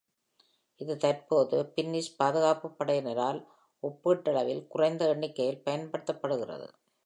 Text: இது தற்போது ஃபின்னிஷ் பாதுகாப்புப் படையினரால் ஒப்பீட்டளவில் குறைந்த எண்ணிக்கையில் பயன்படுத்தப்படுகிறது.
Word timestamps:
இது 0.81 0.97
தற்போது 0.97 1.57
ஃபின்னிஷ் 1.65 2.15
பாதுகாப்புப் 2.17 2.77
படையினரால் 2.77 3.41
ஒப்பீட்டளவில் 3.83 4.67
குறைந்த 4.67 5.05
எண்ணிக்கையில் 5.07 5.63
பயன்படுத்தப்படுகிறது. 5.63 6.67